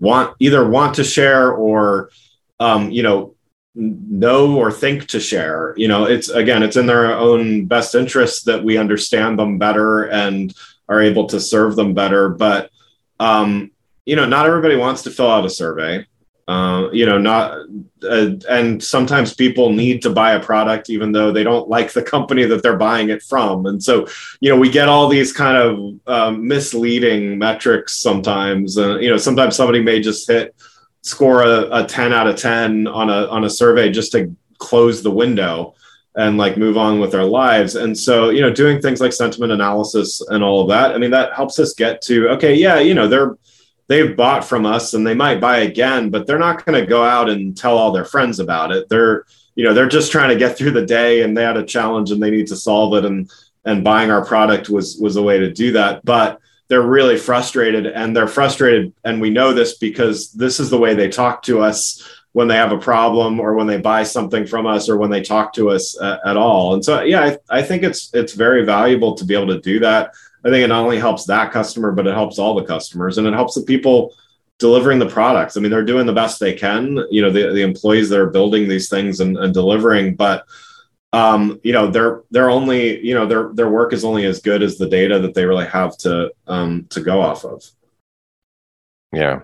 [0.00, 2.10] want either want to share or
[2.60, 3.34] um, you know
[3.74, 5.74] know or think to share.
[5.76, 10.04] You know it's again it's in their own best interest that we understand them better
[10.04, 10.54] and
[10.88, 12.28] are able to serve them better.
[12.28, 12.70] But
[13.20, 13.70] um,
[14.04, 16.06] you know not everybody wants to fill out a survey
[16.48, 17.58] uh, you know, not,
[18.02, 22.02] uh, and sometimes people need to buy a product even though they don't like the
[22.02, 23.66] company that they're buying it from.
[23.66, 24.08] And so,
[24.40, 28.78] you know, we get all these kind of um, misleading metrics sometimes.
[28.78, 30.54] Uh, you know, sometimes somebody may just hit
[31.02, 35.02] score a, a 10 out of 10 on a on a survey just to close
[35.02, 35.74] the window
[36.16, 37.76] and like move on with their lives.
[37.76, 41.10] And so, you know, doing things like sentiment analysis and all of that, I mean,
[41.10, 43.36] that helps us get to okay, yeah, you know, they're
[43.88, 47.02] they've bought from us and they might buy again, but they're not going to go
[47.02, 48.88] out and tell all their friends about it.
[48.88, 49.24] They're,
[49.54, 52.10] you know, they're just trying to get through the day and they had a challenge
[52.10, 53.04] and they need to solve it.
[53.04, 53.30] And,
[53.64, 56.04] and buying our product was, was a way to do that.
[56.04, 58.92] But they're really frustrated and they're frustrated.
[59.04, 62.56] And we know this because this is the way they talk to us when they
[62.56, 65.70] have a problem or when they buy something from us or when they talk to
[65.70, 66.74] us uh, at all.
[66.74, 69.80] And so, yeah, I, I think it's, it's very valuable to be able to do
[69.80, 70.12] that.
[70.48, 73.26] I think it not only helps that customer, but it helps all the customers and
[73.26, 74.14] it helps the people
[74.58, 75.56] delivering the products.
[75.56, 78.30] I mean, they're doing the best they can, you know, the, the employees that are
[78.30, 80.44] building these things and, and delivering, but
[81.12, 84.62] um, you know, they're they're only, you know, their their work is only as good
[84.62, 87.64] as the data that they really have to um to go off of.
[89.12, 89.42] Yeah.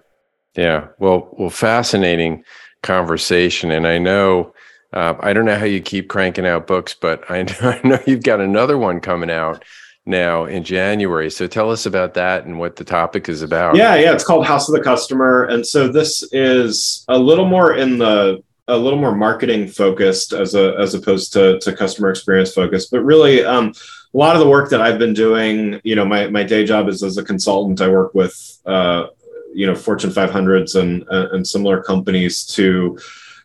[0.56, 0.88] Yeah.
[0.98, 2.44] Well, well, fascinating
[2.82, 3.70] conversation.
[3.70, 4.54] And I know
[4.92, 7.98] uh, I don't know how you keep cranking out books, but I know, I know
[8.06, 9.64] you've got another one coming out
[10.06, 11.30] now in January.
[11.30, 13.76] So tell us about that and what the topic is about.
[13.76, 17.74] Yeah, yeah, it's called House of the Customer, and so this is a little more
[17.76, 22.52] in the a little more marketing focused as a as opposed to to customer experience
[22.52, 23.44] focused, but really.
[23.44, 23.72] Um,
[24.12, 26.88] a lot of the work that I've been doing, you know, my, my day job
[26.88, 27.80] is as a consultant.
[27.80, 29.08] I work with, uh,
[29.52, 32.96] you know, Fortune 500s and, and similar companies to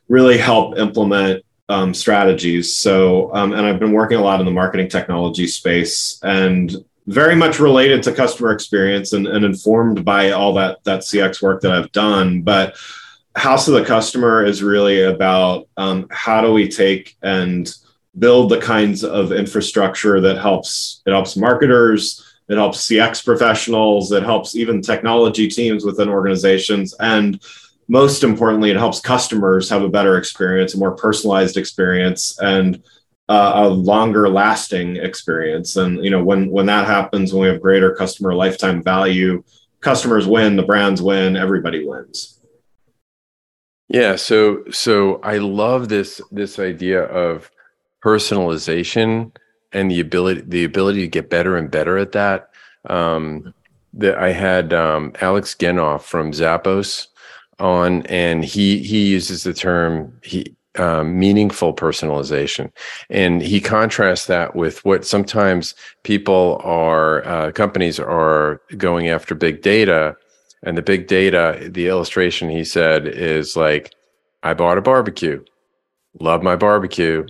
[0.10, 2.76] really help implement um, strategies.
[2.76, 7.36] So, um, and I've been working a lot in the marketing technology space and very
[7.36, 11.72] much related to customer experience and, and informed by all that that CX work that
[11.72, 12.42] I've done.
[12.42, 12.76] But
[13.36, 17.74] House of the Customer is really about um, how do we take and
[18.18, 24.24] build the kinds of infrastructure that helps it helps marketers, it helps CX professionals, it
[24.24, 27.42] helps even technology teams within organizations and
[27.90, 32.82] most importantly, it helps customers have a better experience, a more personalized experience, and
[33.28, 35.76] uh, a longer lasting experience.
[35.76, 39.44] And you know, when when that happens, when we have greater customer lifetime value,
[39.82, 42.40] customers win, the brands win, everybody wins.
[43.88, 44.16] Yeah.
[44.18, 47.50] So so I love this this idea of
[48.04, 49.36] personalization
[49.74, 52.52] and the ability the ability to get better and better at that.
[52.88, 53.56] Um,
[53.94, 57.08] that I had um, Alex Genov from Zappos
[57.60, 62.72] on, and he he uses the term he um, meaningful personalization,
[63.10, 69.62] and he contrasts that with what sometimes people are uh, companies are going after big
[69.62, 70.16] data,
[70.64, 71.70] and the big data.
[71.72, 73.94] The illustration he said is like,
[74.44, 75.44] I bought a barbecue,
[76.20, 77.26] love my barbecue.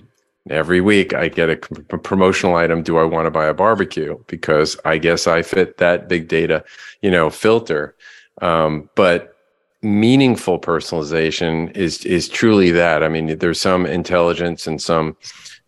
[0.50, 2.82] Every week I get a promotional item.
[2.82, 4.18] Do I want to buy a barbecue?
[4.26, 6.64] Because I guess I fit that big data,
[7.02, 7.96] you know, filter.
[8.42, 9.36] Um, but
[9.82, 13.04] meaningful personalization is is truly that.
[13.04, 15.16] I mean, there's some intelligence and some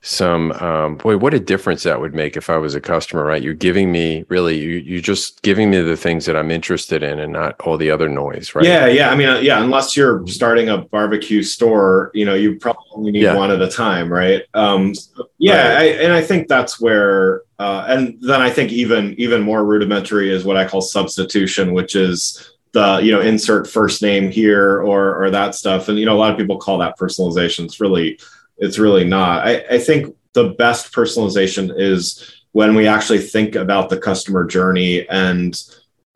[0.01, 3.43] some um, boy what a difference that would make if i was a customer right
[3.43, 7.20] you're giving me really you, you're just giving me the things that i'm interested in
[7.20, 10.26] and not all the other noise right yeah yeah i mean uh, yeah unless you're
[10.26, 13.36] starting a barbecue store you know you probably only need yeah.
[13.36, 14.93] one at a time right um,
[15.38, 15.78] yeah right.
[15.78, 20.34] I, and i think that's where uh, and then i think even even more rudimentary
[20.34, 25.24] is what i call substitution which is the you know insert first name here or
[25.24, 28.17] or that stuff and you know a lot of people call that personalization it's really
[28.61, 29.45] it's really not.
[29.45, 35.07] I, I think the best personalization is when we actually think about the customer journey
[35.09, 35.59] and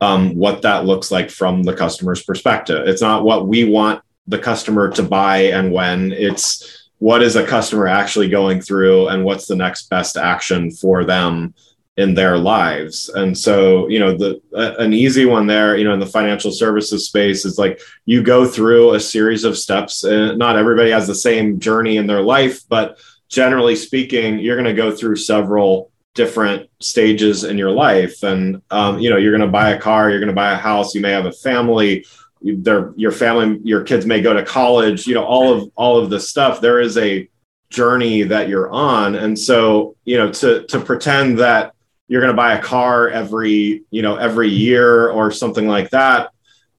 [0.00, 2.86] um, what that looks like from the customer's perspective.
[2.86, 7.46] It's not what we want the customer to buy and when, it's what is a
[7.46, 11.52] customer actually going through and what's the next best action for them
[11.96, 13.08] in their lives.
[13.08, 16.50] And so you know the uh, an easy one there you know in the financial
[16.50, 21.06] services space is like you go through a series of steps and not everybody has
[21.06, 25.90] the same journey in their life but generally speaking you're going to go through several
[26.14, 28.22] different stages in your life.
[28.22, 30.56] And um, you know you're going to buy a car you're going to buy a
[30.56, 32.04] house you may have a family
[32.42, 36.10] their your family your kids may go to college you know all of all of
[36.10, 36.60] this stuff.
[36.60, 37.26] There is a
[37.70, 39.14] journey that you're on.
[39.14, 41.72] And so you know to to pretend that
[42.08, 46.30] you're going to buy a car every you know every year or something like that.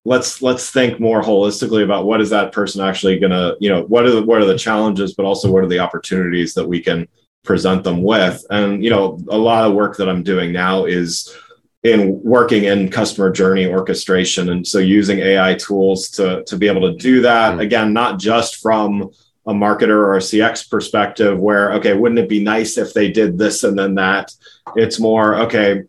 [0.05, 3.83] Let's let's think more holistically about what is that person actually going to you know
[3.83, 6.81] what are the what are the challenges but also what are the opportunities that we
[6.81, 7.07] can
[7.43, 8.45] present them with.
[8.49, 11.35] And you know a lot of work that i'm doing now is
[11.83, 14.49] in working in customer journey orchestration.
[14.49, 17.51] And so using ai tools to to be able to do that.
[17.51, 17.59] Mm-hmm.
[17.61, 19.11] again not just from
[19.47, 23.37] a marketer or a cx perspective where okay wouldn't it be nice if they did
[23.37, 24.31] this and then that
[24.75, 25.83] it's more, okay,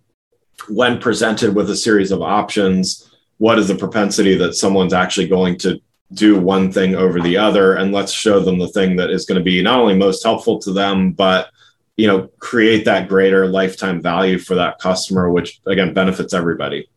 [0.69, 5.57] when presented with a series of options, what is the propensity that someone's actually going
[5.59, 5.81] to
[6.13, 7.75] do one thing over the other?
[7.75, 10.59] And let's show them the thing that is going to be not only most helpful
[10.61, 11.51] to them, but
[11.97, 16.89] you know, create that greater lifetime value for that customer, which again benefits everybody.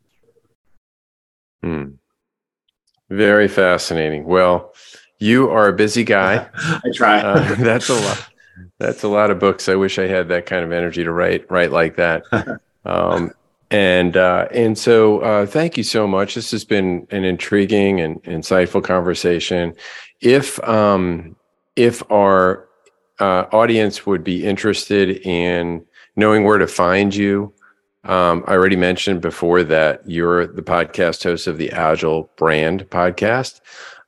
[1.64, 1.94] Hmm.
[3.10, 4.26] Very fascinating.
[4.26, 4.74] Well,
[5.22, 6.50] you are a busy guy.
[6.56, 7.22] I try.
[7.22, 8.28] Uh, that's a lot
[8.80, 9.70] that's a lot of books.
[9.70, 12.24] I wish I had that kind of energy to write write like that.
[12.86, 13.32] um,
[13.70, 16.36] and uh, and so uh, thank you so much.
[16.36, 19.74] This has been an intriguing and insightful conversation.
[20.20, 21.36] If um,
[21.76, 22.68] if our
[23.20, 27.54] uh, audience would be interested in knowing where to find you,
[28.04, 33.62] um, I already mentioned before that you're the podcast host of the Agile Brand podcast.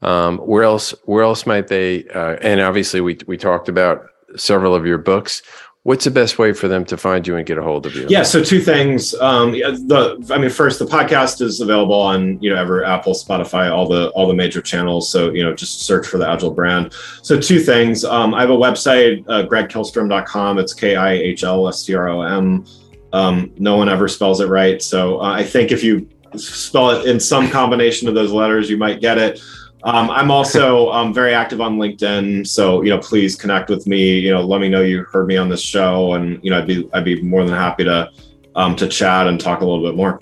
[0.03, 0.93] Um, where else?
[1.05, 2.07] Where else might they?
[2.09, 5.41] Uh, and obviously, we we talked about several of your books.
[5.83, 8.07] What's the best way for them to find you and get a hold of you?
[8.07, 9.13] Yeah, so two things.
[9.15, 13.69] Um, the I mean, first, the podcast is available on you know every Apple, Spotify,
[13.69, 15.09] all the all the major channels.
[15.09, 16.93] So you know, just search for the Agile brand.
[17.21, 18.05] So two things.
[18.05, 20.57] Um, I have a website, uh, gregkihlstrom.com.
[20.57, 22.65] It's K I H L S T R O M.
[23.11, 24.81] Um, no one ever spells it right.
[24.81, 28.77] So uh, I think if you spell it in some combination of those letters, you
[28.77, 29.41] might get it.
[29.83, 34.17] Um, I'm also um, very active on LinkedIn, so you know, please connect with me.
[34.19, 36.67] You know, let me know you heard me on this show, and you know, I'd
[36.67, 38.09] be I'd be more than happy to
[38.55, 40.21] um, to chat and talk a little bit more.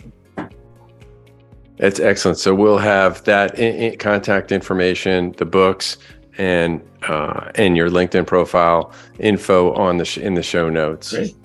[1.78, 2.38] That's excellent.
[2.38, 5.97] So we'll have that in, in contact information, the books,
[6.39, 11.12] and uh, and your LinkedIn profile info on the sh- in the show notes.
[11.12, 11.36] Great.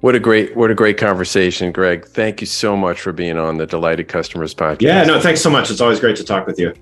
[0.00, 2.06] What a great what a great conversation, Greg.
[2.06, 4.82] Thank you so much for being on the Delighted Customers podcast.
[4.82, 5.70] Yeah, no, thanks so much.
[5.70, 6.74] It's always great to talk with you.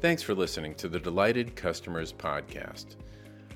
[0.00, 2.94] Thanks for listening to the Delighted Customers Podcast.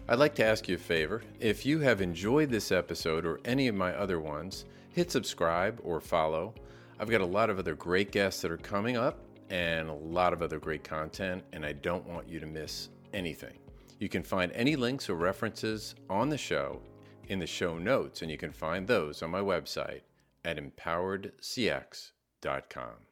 [0.08, 1.22] I'd like to ask you a favor.
[1.38, 6.00] If you have enjoyed this episode or any of my other ones, hit subscribe or
[6.00, 6.52] follow.
[6.98, 9.20] I've got a lot of other great guests that are coming up
[9.50, 13.56] and a lot of other great content, and I don't want you to miss anything.
[14.00, 16.80] You can find any links or references on the show
[17.28, 20.00] in the show notes, and you can find those on my website
[20.44, 23.11] at empoweredcx.com.